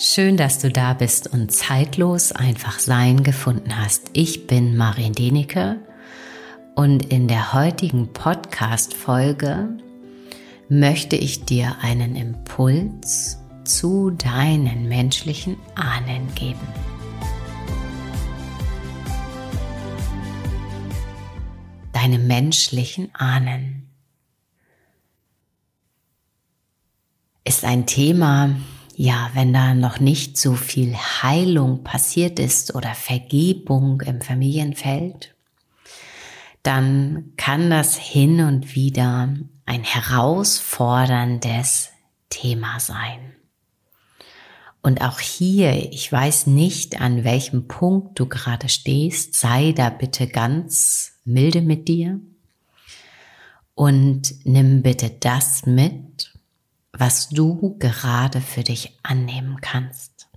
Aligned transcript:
Schön, 0.00 0.36
dass 0.36 0.60
du 0.60 0.70
da 0.70 0.94
bist 0.94 1.26
und 1.26 1.50
zeitlos 1.50 2.30
einfach 2.30 2.78
sein 2.78 3.24
gefunden 3.24 3.76
hast. 3.76 4.10
Ich 4.12 4.46
bin 4.46 4.76
Marin 4.76 5.12
Denecke 5.12 5.80
und 6.76 7.06
in 7.06 7.26
der 7.26 7.52
heutigen 7.52 8.12
Podcast-Folge 8.12 9.76
möchte 10.68 11.16
ich 11.16 11.46
dir 11.46 11.78
einen 11.80 12.14
Impuls 12.14 13.38
zu 13.64 14.10
deinen 14.10 14.88
menschlichen 14.88 15.56
Ahnen 15.74 16.32
geben. 16.36 16.60
Deine 21.92 22.20
menschlichen 22.20 23.12
Ahnen 23.16 23.90
ist 27.42 27.64
ein 27.64 27.86
Thema, 27.86 28.54
ja, 29.00 29.30
wenn 29.34 29.52
da 29.52 29.74
noch 29.74 30.00
nicht 30.00 30.36
so 30.36 30.54
viel 30.54 30.96
Heilung 30.96 31.84
passiert 31.84 32.40
ist 32.40 32.74
oder 32.74 32.96
Vergebung 32.96 34.00
im 34.00 34.20
Familienfeld, 34.20 35.36
dann 36.64 37.32
kann 37.36 37.70
das 37.70 37.96
hin 37.96 38.40
und 38.40 38.74
wieder 38.74 39.32
ein 39.66 39.84
herausforderndes 39.84 41.90
Thema 42.28 42.80
sein. 42.80 43.36
Und 44.82 45.00
auch 45.00 45.20
hier, 45.20 45.92
ich 45.92 46.10
weiß 46.10 46.48
nicht, 46.48 47.00
an 47.00 47.22
welchem 47.22 47.68
Punkt 47.68 48.18
du 48.18 48.26
gerade 48.26 48.68
stehst, 48.68 49.36
sei 49.36 49.70
da 49.70 49.90
bitte 49.90 50.26
ganz 50.26 51.12
milde 51.24 51.62
mit 51.62 51.86
dir 51.86 52.18
und 53.76 54.44
nimm 54.44 54.82
bitte 54.82 55.08
das 55.08 55.66
mit, 55.66 56.32
was 56.92 57.28
du 57.28 57.76
gerade 57.78 58.40
für 58.40 58.62
dich 58.62 58.98
annehmen 59.02 59.60
kannst. 59.60 60.28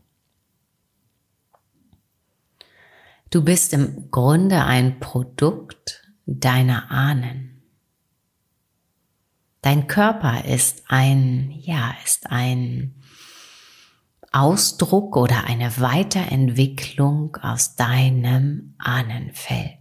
Du 3.30 3.44
bist 3.44 3.74
im 3.74 4.12
Grunde 4.12 4.66
ein 4.66 5.00
Produkt 5.00 6.08
deiner 6.26 6.92
Ahnen. 6.92 7.64
Dein 9.62 9.88
Körper 9.88 10.44
ist 10.44 10.84
ein, 10.88 11.52
ja, 11.52 11.96
ist 12.04 12.30
ein 12.30 12.96
Ausdruck 14.32 15.16
oder 15.18 15.44
eine 15.44 15.80
Weiterentwicklung 15.80 17.36
aus 17.38 17.76
deinem 17.76 18.76
Ahnenfeld. 18.80 19.78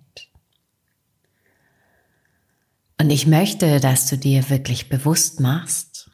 Und 3.00 3.10
ich 3.10 3.26
möchte, 3.26 3.80
dass 3.80 4.06
du 4.06 4.18
dir 4.18 4.50
wirklich 4.50 4.88
bewusst 4.88 5.40
machst, 5.40 6.09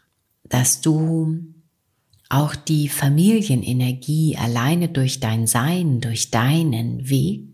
dass 0.49 0.81
du 0.81 1.55
auch 2.29 2.57
die 2.57 2.89
Familienenergie 2.89 4.37
alleine 4.37 4.89
durch 4.89 5.21
dein 5.21 5.47
Sein, 5.47 6.01
durch 6.01 6.31
deinen 6.31 7.09
Weg 7.09 7.45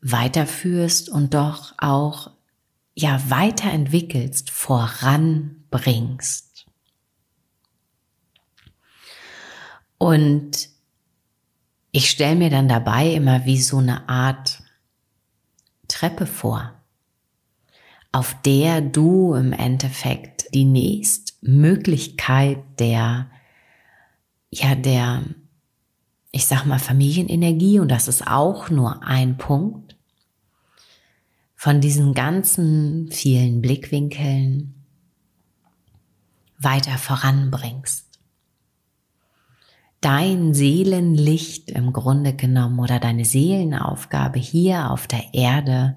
weiterführst 0.00 1.08
und 1.08 1.34
doch 1.34 1.74
auch 1.78 2.32
ja 2.94 3.30
weiterentwickelst, 3.30 4.50
voranbringst. 4.50 6.66
Und 9.98 10.68
ich 11.92 12.10
stelle 12.10 12.34
mir 12.34 12.50
dann 12.50 12.68
dabei 12.68 13.14
immer 13.14 13.44
wie 13.44 13.60
so 13.60 13.78
eine 13.78 14.08
Art 14.08 14.60
Treppe 15.86 16.26
vor 16.26 16.81
auf 18.12 18.36
der 18.42 18.82
du 18.82 19.34
im 19.34 19.52
Endeffekt 19.52 20.54
die 20.54 20.66
nächste 20.66 21.32
Möglichkeit 21.40 22.58
der, 22.78 23.30
ja, 24.50 24.74
der, 24.74 25.22
ich 26.30 26.46
sag 26.46 26.66
mal, 26.66 26.78
Familienenergie, 26.78 27.80
und 27.80 27.88
das 27.90 28.08
ist 28.08 28.26
auch 28.26 28.68
nur 28.68 29.02
ein 29.02 29.38
Punkt, 29.38 29.96
von 31.56 31.80
diesen 31.80 32.12
ganzen 32.12 33.10
vielen 33.10 33.62
Blickwinkeln 33.62 34.74
weiter 36.58 36.98
voranbringst. 36.98 38.08
Dein 40.00 40.52
Seelenlicht 40.52 41.70
im 41.70 41.92
Grunde 41.92 42.34
genommen 42.34 42.80
oder 42.80 42.98
deine 42.98 43.24
Seelenaufgabe 43.24 44.40
hier 44.40 44.90
auf 44.90 45.06
der 45.06 45.32
Erde 45.32 45.96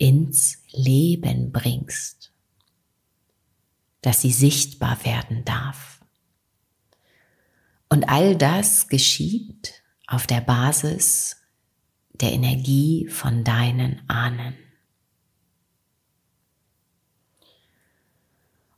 ins 0.00 0.62
Leben 0.72 1.52
bringst, 1.52 2.32
dass 4.00 4.22
sie 4.22 4.32
sichtbar 4.32 5.04
werden 5.04 5.44
darf. 5.44 6.00
Und 7.90 8.08
all 8.08 8.34
das 8.34 8.88
geschieht 8.88 9.82
auf 10.06 10.26
der 10.26 10.40
Basis 10.40 11.36
der 12.12 12.32
Energie 12.32 13.08
von 13.08 13.44
deinen 13.44 14.00
Ahnen. 14.08 14.54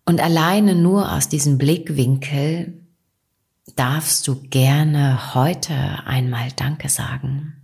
Und 0.04 0.20
alleine 0.20 0.74
nur 0.74 1.12
aus 1.12 1.28
diesem 1.28 1.56
Blickwinkel 1.56 2.84
darfst 3.76 4.26
du 4.26 4.42
gerne 4.42 5.34
heute 5.34 6.04
einmal 6.04 6.50
Danke 6.50 6.88
sagen 6.88 7.61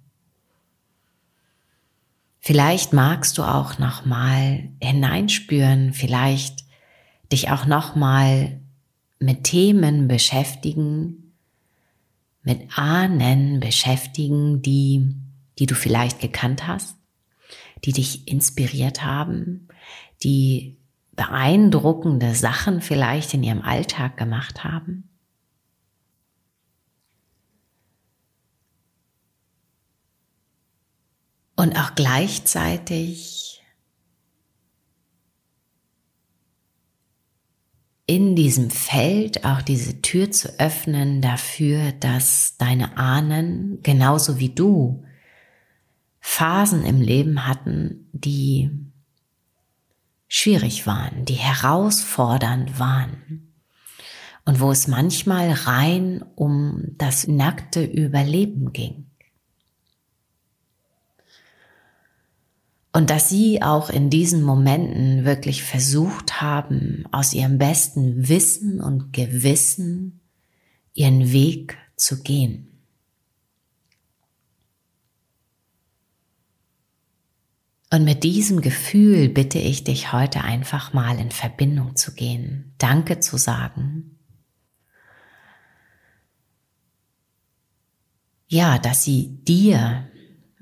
Vielleicht 2.41 2.93
magst 2.93 3.37
du 3.39 3.43
auch 3.43 3.79
noch 3.79 4.05
mal 4.05 4.69
hineinspüren, 4.83 5.93
vielleicht 5.93 6.65
dich 7.33 7.51
auch 7.51 7.67
noch 7.67 7.97
mal 7.97 8.61
mit 9.19 9.45
Themen 9.45 10.09
beschäftigen, 10.09 11.35
mit 12.43 12.79
Ahnen 12.79 13.61
beschäftigen, 13.61 14.63
die 14.63 15.15
die 15.59 15.67
du 15.67 15.75
vielleicht 15.75 16.21
gekannt 16.21 16.67
hast, 16.67 16.97
die 17.85 17.93
dich 17.93 18.29
inspiriert 18.29 19.05
haben, 19.05 19.69
die 20.23 20.77
beeindruckende 21.17 22.35
Sachen 22.35 22.81
vielleicht 22.81 23.35
in 23.35 23.43
ihrem 23.43 23.63
Alltag 23.63 24.17
gemacht 24.17 24.65
haben. 24.65 25.08
Und 31.59 31.77
auch 31.77 31.97
gleichzeitig 31.97 33.61
in 38.07 38.37
diesem 38.37 38.71
Feld 38.71 39.45
auch 39.45 39.61
diese 39.61 40.01
Tür 40.01 40.31
zu 40.31 40.61
öffnen 40.61 41.21
dafür, 41.21 41.91
dass 41.91 42.57
deine 42.59 42.97
Ahnen 42.97 43.81
genauso 43.83 44.39
wie 44.39 44.55
du 44.55 45.05
Phasen 46.21 46.85
im 46.85 47.01
Leben 47.01 47.45
hatten, 47.45 48.09
die 48.13 48.71
schwierig 50.29 50.87
waren, 50.87 51.25
die 51.25 51.35
herausfordernd 51.35 52.79
waren 52.79 53.53
und 54.45 54.61
wo 54.61 54.71
es 54.71 54.87
manchmal 54.87 55.51
rein 55.51 56.25
um 56.37 56.85
das 56.99 57.27
nackte 57.27 57.83
Überleben 57.83 58.73
ging. 58.73 59.08
Und 62.99 63.11
dass 63.11 63.29
sie 63.29 63.63
auch 63.63 63.91
in 63.91 64.11
diesen 64.11 64.43
Momenten 64.43 65.25
wirklich 65.25 65.63
versucht 65.63 66.41
haben, 66.41 67.05
aus 67.13 67.33
ihrem 67.33 67.57
besten 67.57 68.29
Wissen 68.29 68.81
und 68.81 69.13
Gewissen 69.13 70.19
ihren 70.95 71.31
Weg 71.31 71.79
zu 71.95 72.25
gehen. 72.25 72.83
Und 77.93 78.03
mit 78.03 78.25
diesem 78.25 78.63
Gefühl 78.63 79.29
bitte 79.29 79.61
ich 79.61 79.85
dich 79.85 80.13
heute 80.13 80.43
einfach 80.43 80.93
mal 80.93 81.21
in 81.21 81.31
Verbindung 81.31 81.95
zu 81.95 82.17
gehen, 82.17 82.75
Danke 82.79 83.21
zu 83.21 83.37
sagen. 83.37 84.19
Ja, 88.49 88.77
dass 88.81 89.05
sie 89.05 89.39
dir 89.45 90.11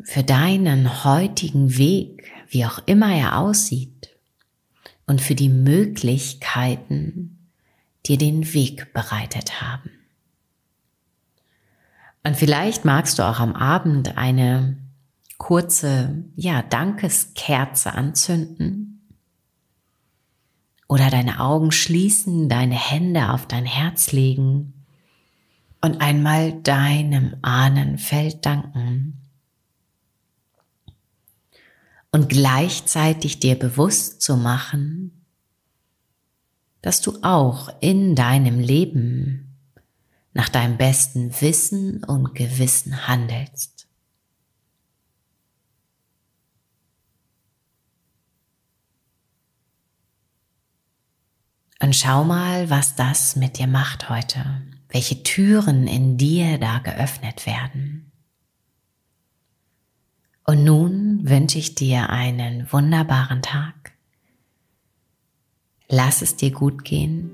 für 0.02 0.22
deinen 0.22 1.04
heutigen 1.04 1.76
Weg, 1.78 2.30
wie 2.48 2.64
auch 2.64 2.80
immer 2.86 3.14
er 3.14 3.38
aussieht, 3.38 4.10
und 5.06 5.20
für 5.20 5.34
die 5.34 5.48
Möglichkeiten, 5.48 7.38
dir 8.06 8.18
den 8.18 8.52
Weg 8.54 8.92
bereitet 8.92 9.60
haben. 9.60 9.90
Und 12.24 12.36
vielleicht 12.36 12.84
magst 12.84 13.18
du 13.18 13.22
auch 13.22 13.38
am 13.38 13.54
Abend 13.54 14.16
eine 14.16 14.76
kurze, 15.38 16.24
ja, 16.34 16.62
Dankeskerze 16.62 17.92
anzünden 17.92 19.00
oder 20.88 21.10
deine 21.10 21.40
Augen 21.40 21.72
schließen, 21.72 22.48
deine 22.48 22.74
Hände 22.74 23.30
auf 23.30 23.46
dein 23.46 23.64
Herz 23.64 24.12
legen 24.12 24.72
und 25.80 26.00
einmal 26.00 26.52
deinem 26.62 27.36
Ahnenfeld 27.42 28.44
danken 28.44 29.25
und 32.16 32.30
gleichzeitig 32.30 33.40
dir 33.40 33.58
bewusst 33.58 34.22
zu 34.22 34.38
machen, 34.38 35.26
dass 36.80 37.02
du 37.02 37.18
auch 37.20 37.68
in 37.82 38.14
deinem 38.14 38.58
Leben 38.58 39.58
nach 40.32 40.48
deinem 40.48 40.78
besten 40.78 41.38
Wissen 41.42 42.02
und 42.04 42.34
Gewissen 42.34 43.06
handelst. 43.06 43.86
Und 51.82 51.94
schau 51.94 52.24
mal, 52.24 52.70
was 52.70 52.96
das 52.96 53.36
mit 53.36 53.58
dir 53.58 53.66
macht 53.66 54.08
heute, 54.08 54.62
welche 54.88 55.22
Türen 55.22 55.86
in 55.86 56.16
dir 56.16 56.56
da 56.56 56.78
geöffnet 56.78 57.44
werden. 57.44 58.10
Und 60.44 60.64
nun 60.64 60.95
wünsche 61.28 61.58
ich 61.58 61.74
dir 61.74 62.10
einen 62.10 62.70
wunderbaren 62.70 63.42
Tag. 63.42 63.92
Lass 65.88 66.22
es 66.22 66.36
dir 66.36 66.52
gut 66.52 66.84
gehen. 66.84 67.32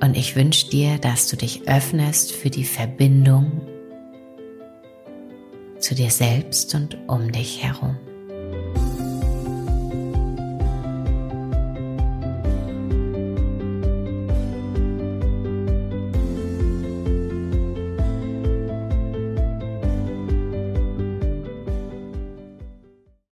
Und 0.00 0.16
ich 0.16 0.34
wünsche 0.34 0.68
dir, 0.70 0.98
dass 0.98 1.28
du 1.28 1.36
dich 1.36 1.68
öffnest 1.68 2.32
für 2.32 2.48
die 2.48 2.64
Verbindung 2.64 3.60
zu 5.78 5.94
dir 5.94 6.10
selbst 6.10 6.74
und 6.74 6.96
um 7.06 7.32
dich 7.32 7.62
herum. 7.62 7.96